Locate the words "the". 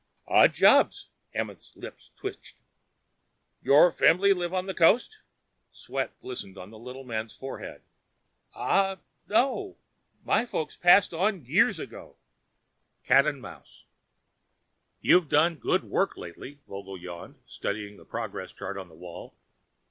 4.65-4.73, 6.71-6.79, 17.97-18.03, 18.89-18.95